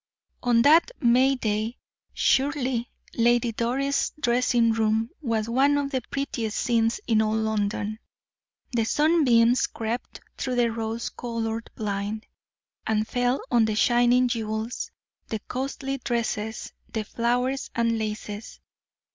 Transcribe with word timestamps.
On 0.41 0.63
that 0.63 0.89
May 0.99 1.35
day 1.35 1.77
surely 2.11 2.89
Lady 3.13 3.51
Doris' 3.51 4.11
dressing 4.19 4.71
room 4.71 5.11
was 5.21 5.47
one 5.47 5.77
of 5.77 5.91
the 5.91 6.01
prettiest 6.09 6.57
scenes 6.57 6.99
in 7.05 7.21
all 7.21 7.35
London. 7.37 7.99
The 8.73 8.83
sunbeams 8.85 9.67
crept 9.67 10.19
through 10.39 10.55
the 10.55 10.71
rose 10.71 11.09
colored 11.09 11.69
blind, 11.75 12.25
and 12.87 13.07
fell 13.07 13.41
on 13.51 13.65
the 13.65 13.75
shining 13.75 14.27
jewels, 14.27 14.89
the 15.27 15.37
costly 15.37 15.99
dresses, 15.99 16.73
the 16.91 17.03
flowers 17.03 17.69
and 17.75 17.99
laces. 17.99 18.59